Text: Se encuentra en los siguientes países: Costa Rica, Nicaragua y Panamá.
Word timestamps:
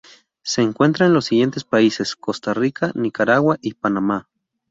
Se 0.41 0.63
encuentra 0.63 1.05
en 1.05 1.13
los 1.13 1.25
siguientes 1.25 1.63
países: 1.63 2.15
Costa 2.15 2.55
Rica, 2.55 2.91
Nicaragua 2.95 3.59
y 3.61 3.75
Panamá. 3.75 4.27